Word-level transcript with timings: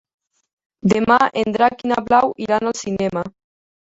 Demà 0.93 1.17
en 1.41 1.53
Drac 1.57 1.85
i 1.85 1.91
na 1.91 1.99
Blau 2.07 2.33
iran 2.47 2.69
al 2.71 2.79
cinema. 2.83 3.27